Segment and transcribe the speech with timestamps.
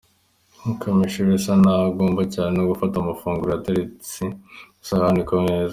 [0.81, 4.21] Kamichi bisa naho agorwa cyane no gufata amafunguro yateretse
[4.83, 5.69] isahani ku meza.